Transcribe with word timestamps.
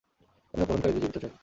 আমি 0.53 0.61
অপহরণকারীদের 0.63 1.01
জীবিত 1.01 1.15
চাই। 1.15 1.31